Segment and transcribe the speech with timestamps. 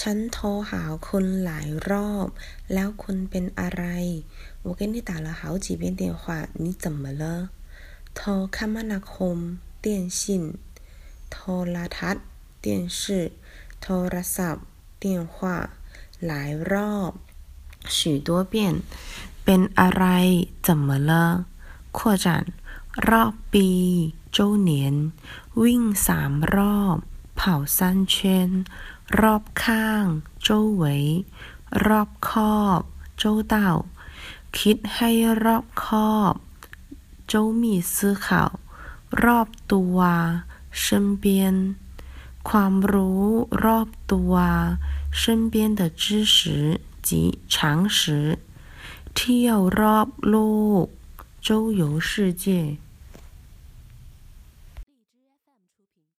[0.00, 2.26] ฉันโทรหาคุณหลายรอบ
[2.72, 3.84] แล้วคุณเป็นอะไร
[4.64, 6.22] 我给你打了好几遍电话
[6.62, 7.24] 你怎么了
[8.16, 9.38] โทรคมนาคม
[9.84, 9.86] 电
[10.18, 10.20] 信
[11.32, 11.38] โท
[11.74, 12.26] รทัศน์
[12.64, 12.66] 电
[12.98, 13.00] 视
[13.82, 14.64] โทรศัพท์
[15.02, 15.04] 电
[15.34, 15.36] 话
[16.26, 17.10] หลายรอบ
[17.96, 17.98] 许
[18.28, 18.54] 多遍
[19.44, 20.04] เป็นอะไร
[20.66, 21.12] 怎么了
[21.96, 22.26] 扩展
[23.08, 23.68] รอบปี
[24.36, 24.38] 周
[24.68, 24.70] 年
[25.60, 26.96] วิ่งสามรอบ
[27.44, 28.64] 跑三圈
[29.20, 30.04] รอบข้าง
[30.46, 30.48] 周
[30.82, 30.84] 围
[31.86, 32.80] รอบคอบ
[33.20, 33.56] 周到
[34.58, 35.10] คิดให้
[35.44, 36.34] รอบคอบ
[37.30, 38.26] 周密思考
[39.24, 39.98] รอบตัว
[40.82, 41.24] 身边
[42.48, 43.24] ความรู้
[43.64, 44.34] รอบตัว
[45.20, 45.22] 身
[45.52, 48.38] 边的知识及常识
[49.14, 50.36] เที่ยวรอบโล
[50.82, 50.86] ก
[51.46, 52.44] 周游世界